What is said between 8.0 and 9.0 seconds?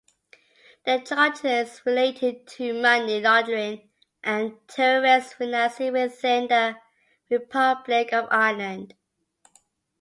of Ireland.